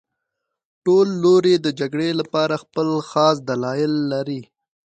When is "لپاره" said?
2.19-2.55